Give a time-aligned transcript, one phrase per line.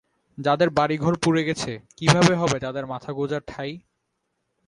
[0.37, 3.71] যাঁদের বাড়িঘর পুড়ে গেছে, কীভাবে হবে তাঁদের মাথাগোঁজার ঠাঁই?